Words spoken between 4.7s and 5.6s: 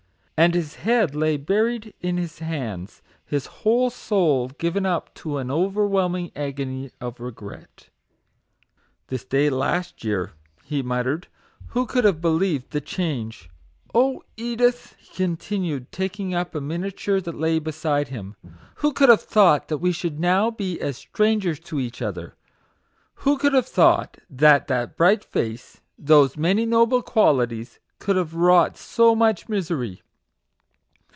up to an